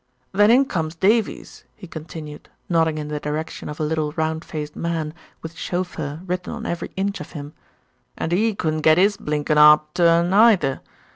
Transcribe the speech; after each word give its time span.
"Then 0.31 0.49
in 0.49 0.65
comes 0.65 0.95
Davies," 0.95 1.63
he 1.75 1.85
continued, 1.85 2.49
nodding 2.67 2.97
in 2.97 3.09
the 3.09 3.19
direction 3.19 3.69
of 3.69 3.79
a 3.79 3.83
little 3.83 4.13
round 4.13 4.43
faced 4.43 4.75
man, 4.75 5.13
with 5.43 5.53
"chauffeur" 5.55 6.21
written 6.25 6.51
on 6.53 6.65
every 6.65 6.89
inch 6.95 7.19
of 7.21 7.33
him 7.33 7.53
"and 8.17 8.33
'e 8.33 8.55
couldn't 8.55 8.81
get 8.81 8.97
'is 8.97 9.15
blinkin' 9.17 9.59
'arp 9.59 9.93
to 9.93 10.01
'urn 10.01 10.31
neither. 10.31 10.81